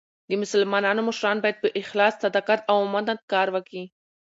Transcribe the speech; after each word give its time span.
د 0.29 0.31
مسلمانانو 0.41 1.01
مشران 1.09 1.37
باید 1.41 1.57
په 1.63 1.67
اخلاص، 1.81 2.13
صداقت 2.23 2.59
او 2.71 2.77
امانت 2.87 3.19
کار 3.31 3.47
وکي. 3.55 3.83